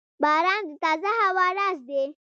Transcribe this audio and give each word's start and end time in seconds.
•باران 0.23 0.61
د 0.67 0.71
تازه 0.83 1.11
هوا 1.21 1.47
راز 1.57 1.77
دی. 1.89 2.03